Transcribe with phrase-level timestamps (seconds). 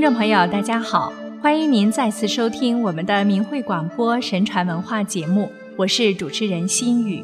[0.00, 7.22] 听众朋友，大家好，欢迎您再次收听我们的明慧广播神传文化节目，我是主持人心雨。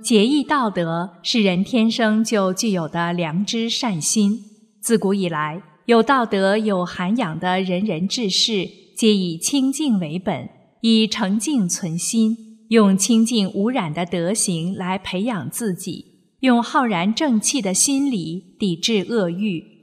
[0.00, 4.38] 节义道德是人天生就具有的良知善心，
[4.80, 10.48] 自古以来，有道德有涵养的仁人志士，皆以清净为本，
[10.82, 12.36] 以澄净存心，
[12.68, 16.04] 用清净无染的德行来培养自己，
[16.38, 19.75] 用浩然正气的心理抵制恶欲。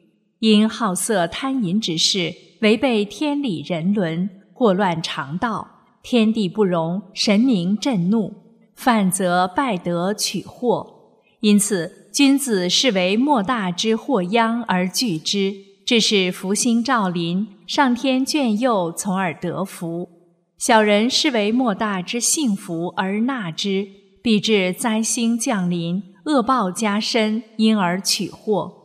[0.43, 5.65] 因好色贪淫之事，违背天理人伦，祸乱常道，
[6.03, 8.33] 天地不容，神明震怒，
[8.75, 11.13] 犯则败德取祸。
[11.39, 15.53] 因此，君子视为莫大之祸殃而惧之，
[15.85, 20.09] 致使福星照临，上天眷佑，从而得福；
[20.57, 23.87] 小人视为莫大之幸福而纳之，
[24.21, 28.82] 必致灾星降临，恶报加深，因而取祸。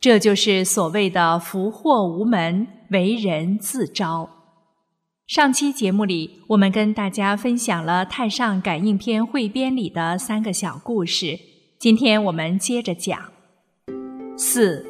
[0.00, 4.30] 这就是所谓的福祸无门，为人自招。
[5.26, 11.38] 上期节目里，我们跟大家分享了《太上感应篇汇编》里的三个小故事。
[11.78, 13.20] 今天我们接着讲
[14.38, 14.86] 四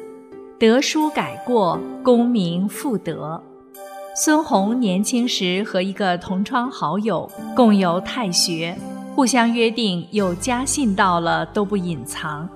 [0.57, 3.43] 德书改过，功名复得。
[4.15, 8.77] 孙弘年轻时和一个同窗好友共游太学，
[9.13, 12.47] 互相约定有家信到了都不隐藏。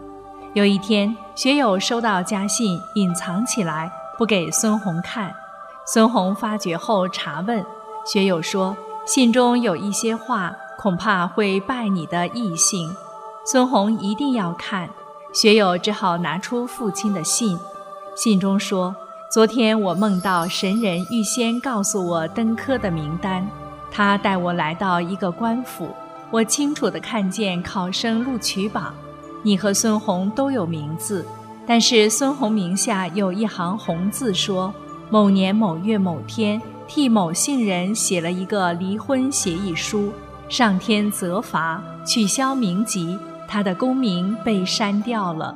[0.56, 5.36] 有一天，学友收到家信，隐藏起来，不给孙红看。
[5.86, 7.62] 孙红发觉后查问
[8.06, 12.96] 学友说：“信中有一些话，恐怕会败你的义性。”
[13.46, 14.90] 孙红一定要看，
[15.34, 17.60] 学友只好拿出父亲的信。
[18.16, 18.96] 信中说
[19.30, 23.46] ：“昨天我梦到神人预先告诉我登科的名单，
[23.92, 25.90] 他带我来到一个官府，
[26.32, 28.94] 我清楚地看见考生录取榜。”
[29.46, 31.24] 你和孙红都有名字，
[31.68, 34.74] 但是孙红名下有一行红字，说
[35.12, 40.12] 某年某月某天替某姓人写了一个离婚协议书，
[40.50, 45.56] 上天责罚，取消名籍，他的功名被删掉了。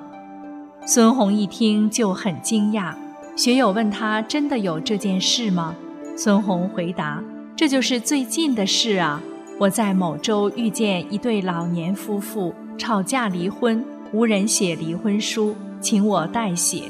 [0.86, 2.94] 孙红一听就很惊讶，
[3.36, 5.76] 学友问他真的有这件事吗？
[6.16, 7.24] 孙红回答：
[7.56, 9.20] 这就是最近的事啊，
[9.58, 12.54] 我在某州遇见一对老年夫妇。
[12.80, 16.90] 吵架离婚，无人写离婚书，请我代写。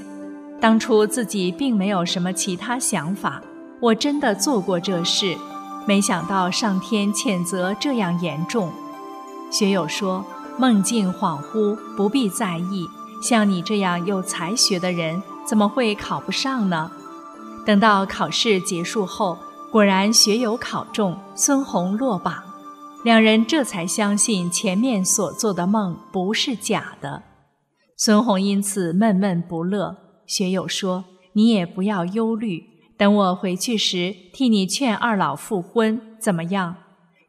[0.61, 3.41] 当初自己并没有什么其他想法，
[3.81, 5.35] 我真的做过这事，
[5.88, 8.72] 没想到上天谴责这样严重。
[9.51, 10.23] 学友说
[10.59, 12.88] ：“梦境恍惚，不必在意。
[13.23, 16.91] 像你这样有才学的人，怎么会考不上呢？”
[17.66, 19.38] 等到考试结束后，
[19.71, 22.44] 果然学友考中，孙红落榜。
[23.03, 27.23] 两人这才相信前面所做的梦不是假的。
[27.95, 29.95] 孙红因此闷闷不乐。
[30.25, 32.65] 学友说：“你也不要忧虑，
[32.97, 36.75] 等我回去时替你劝二老复婚，怎么样？”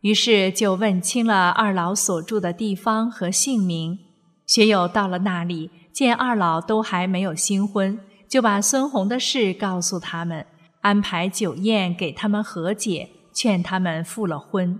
[0.03, 3.99] 于是就问清了二老所住的地方和姓名。
[4.47, 7.99] 学友到了那里，见二老都还没有新婚，
[8.29, 10.45] 就把孙红的事告诉他们，
[10.81, 14.79] 安排酒宴给他们和解，劝他们复了婚。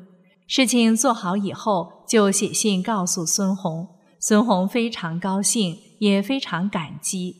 [0.51, 3.87] 事情做好以后，就写信告诉孙红。
[4.19, 7.37] 孙红非常高兴，也非常感激。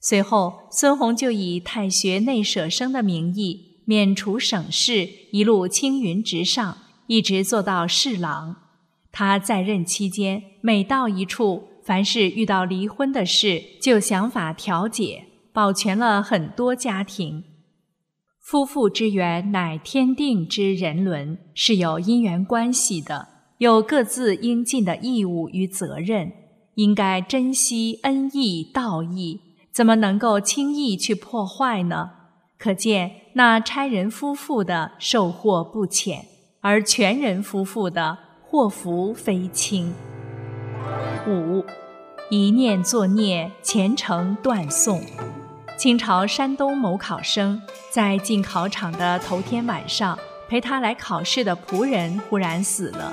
[0.00, 6.78] 随后，孙红就以太学内舍生的名义免除省事，一路青云直上，
[7.08, 8.54] 一直做到侍郎。
[9.10, 17.42] 他在任期间，每到一处，凡是遇到离婚的事，就想法调解，保全了很多家庭。
[18.44, 26.30] 夫妇之缘乃天定之人伦，是有因缘关系的，有各自应尽的义务与责任，
[26.74, 29.40] 应该珍惜恩义道义，
[29.72, 32.10] 怎么能够轻易去破坏呢？
[32.58, 36.26] 可见那差人夫妇的受祸不浅，
[36.60, 39.94] 而全人夫妇的祸福非轻。
[41.26, 41.64] 五，
[42.28, 45.00] 一念作孽，前程断送。
[45.76, 47.60] 清朝山东某考生
[47.90, 50.16] 在进考场的头天晚上，
[50.48, 53.12] 陪他来考试的仆人忽然死了，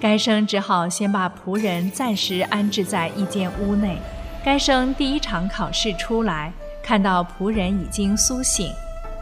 [0.00, 3.96] 该生只好先把仆人暂时安置在一间屋内。
[4.44, 6.52] 该生第一场考试出来，
[6.82, 8.72] 看到仆人已经苏醒，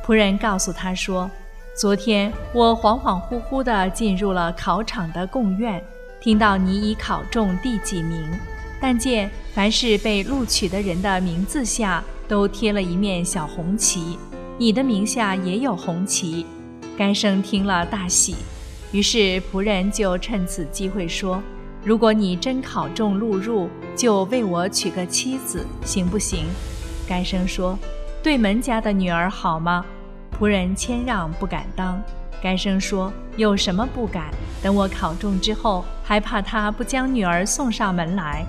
[0.04, 1.30] 仆人告诉他说
[1.78, 5.82] ：“昨天我恍恍惚惚地进入了考场的贡院，
[6.20, 8.32] 听到你已考中第几名，
[8.80, 14.18] 但见凡是被录取的人的名字下。”都贴了一面小红旗，
[14.58, 16.44] 你的名下也有红旗。
[16.96, 18.36] 该生听了大喜，
[18.92, 21.42] 于是仆人就趁此机会说
[21.82, 26.44] ：“如果你真考中录入，就为我娶个妻子，行不行？”
[27.08, 27.78] 该生说
[28.22, 29.84] ：“对门家的女儿好吗？
[30.38, 32.02] 仆人谦让不敢当。
[32.42, 34.30] 该生说：“有什么不敢？
[34.62, 38.44] 等我考中之后，还怕他不将女儿送上门来。”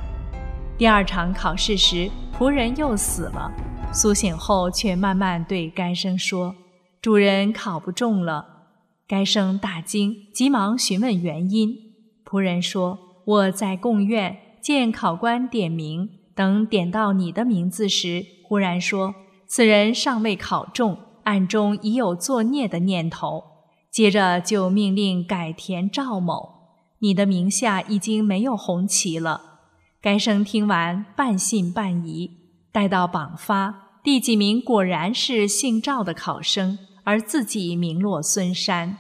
[0.77, 3.51] 第二场考试时，仆人又死了。
[3.91, 6.55] 苏醒后，却慢慢对该生说
[7.01, 8.45] ：“主人考不中了。”
[9.07, 11.75] 该生大惊，急忙询问原因。
[12.23, 19.15] 仆人说：“我在贡院见考官点名，等点到你的名字时，忽然说
[19.47, 23.43] 此人尚未考中，暗中已有作孽的念头。”
[23.89, 26.67] 接着就命令改填赵某，
[26.99, 29.61] 你的名下已经没有红旗了。
[29.99, 32.38] 该生听完，半信半疑。
[32.71, 38.97] 待到榜发，第几名果然是姓赵的考生，而自己名落孙山。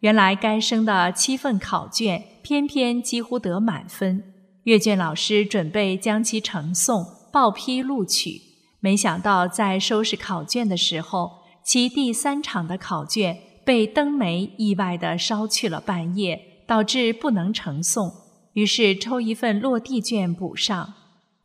[0.00, 4.22] 原来该生的七份考卷，偏偏几乎得满分。
[4.64, 8.40] 阅卷老师准备将其呈送报批录取，
[8.80, 11.30] 没想到在收拾考卷的时候，
[11.64, 13.38] 其第三场的考卷。
[13.64, 18.10] 被灯煤意外地烧去了半页，导致不能呈送。
[18.54, 20.94] 于是抽一份落地卷补上。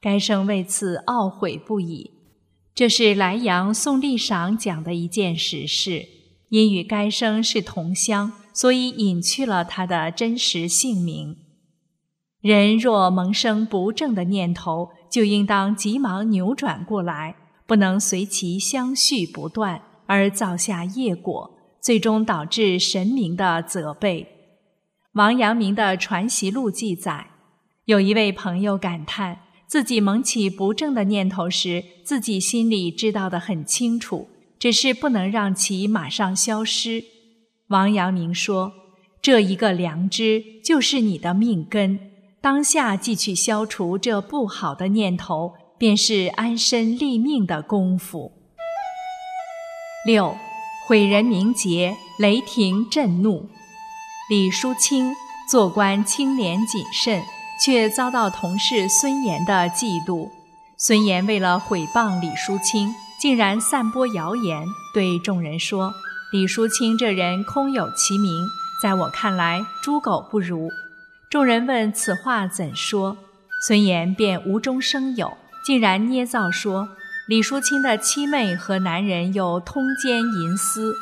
[0.04, 2.12] 该生为此懊悔不已。
[2.76, 6.10] 这是莱阳宋立赏讲的一件实事。
[6.50, 11.38] 因与该生是同乡，所以隐去了他的真实姓名。
[12.42, 17.36] 人若萌生不正的念头，就应当急忙扭转过来，
[17.66, 21.58] 不能随其相续不断而造下业果。
[21.82, 24.28] 最终导致神明的责备。
[25.14, 27.28] 王阳明的传习录记载，
[27.86, 29.40] 有一位朋友感叹
[29.74, 34.28] 自己萌起不正的念头时，自己心里知道的很清楚，
[34.60, 37.04] 只是不能让其马上消失。
[37.70, 38.72] 王阳明说
[39.20, 42.00] ：“这一个良知就是你的命根，
[42.40, 48.32] 当下即去消除这不好的念头，便是安身立命的功夫。”
[50.06, 50.36] 六。
[50.88, 53.50] 毁人名节，雷霆震怒。
[54.30, 55.16] 李叔清
[55.50, 57.24] 做官清廉谨慎，
[57.62, 60.30] 却遭到同事孙岩的嫉妒。
[60.78, 65.94] 孙岩为了毁谤李淑清，竟然散播谣言，对众人说
[66.34, 68.46] ：“李淑清这人空有其名，
[68.82, 70.70] 在我看来，猪狗不如。”
[71.30, 73.18] 众人问此话怎说，
[73.66, 75.34] 孙岩便无中生有，
[75.66, 76.90] 竟然捏造说。
[77.28, 80.94] 李淑清的妻妹和男人有通奸淫私，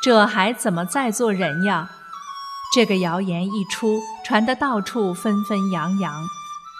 [0.00, 1.90] 这还怎么再做人呀？
[2.74, 6.26] 这个谣言一出，传得到处纷纷扬扬。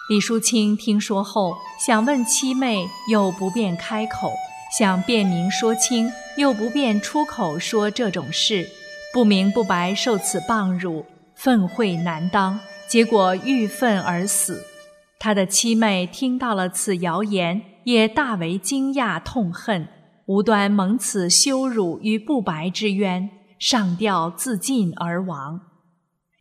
[0.08, 4.30] 李淑清听说后，想问七妹，又不便开口；
[4.76, 8.66] 想辨明说清，又不便出口说这种事，
[9.12, 11.06] 不明不白受此谤辱，
[11.36, 12.58] 愤恚难当，
[12.88, 14.60] 结果郁愤而死。
[15.20, 17.62] 他的七妹听到了此谣言。
[17.84, 19.86] 也大为惊讶痛恨，
[20.24, 25.60] 无端蒙此羞辱与不白之冤，上吊自尽而亡。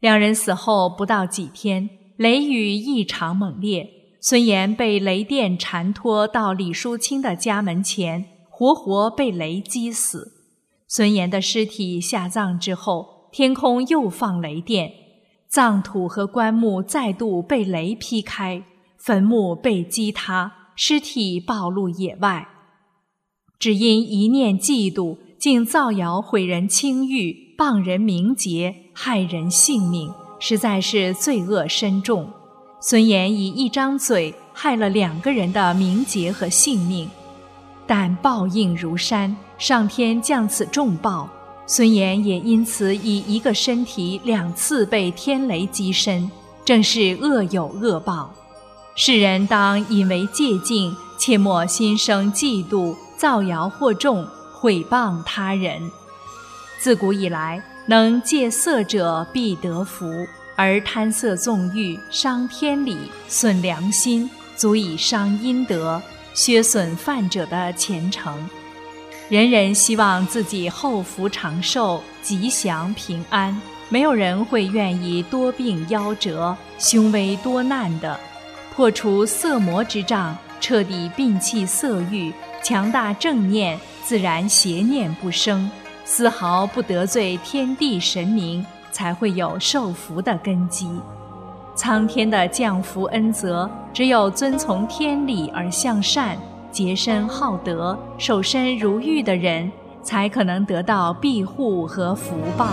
[0.04, 3.90] 两人死后不到几天，雷雨异常猛烈，
[4.20, 10.34] 孙岩被雷电缠拖到李淑清的家门前，活活被雷击死。
[10.90, 14.92] 孙岩的尸体下葬之后，天空又放雷电，
[15.48, 18.62] 葬土和棺木再度被雷劈开，
[18.98, 20.52] 坟墓被击塌。
[20.76, 22.50] 尸体暴露野外，
[23.58, 32.30] 只因一念嫉妒，竟造谣毁人清誉、谤人名节、害人性命，实在是罪恶深重。
[32.82, 37.10] 孙岩以一张嘴害了两个人的名节和性命，
[37.86, 41.30] 但报应如山，上天降此重报，
[41.66, 46.30] 孙岩也因此以一个身体两次被天雷击身，
[46.66, 48.34] 正是恶有恶报。
[48.96, 55.82] 世人当引为戒禁，切莫心生嫉妒、造谣惑众、毁谤他人。
[56.84, 62.98] 自古以来，能戒色者必得福，而贪色纵欲、伤天理、
[63.30, 66.02] 损良心，足以伤阴德，
[66.34, 68.38] 削损犯者的前程。
[69.30, 78.20] 人人希望自己后福长寿、吉祥平安，没有人会愿意多病夭折、凶危多难的。
[78.76, 85.72] 破除色魔之障，彻底摒弃色欲，强大正念，自然邪念不生，
[86.06, 90.90] 丝毫不得罪天地神明，才会有受福的根基。
[91.76, 96.38] 苍天的降福恩泽，只有遵从天理而向善、
[96.72, 99.72] 洁身好德、守身如玉的人，
[100.04, 102.68] 才可能得到庇护和福报。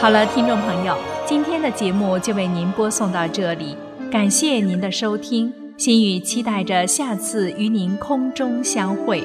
[0.00, 3.76] 好了，听众朋友，今天的节目就为您播送到这里，
[4.14, 9.20] 感谢您的收听，心语期待着下次与您空中相会。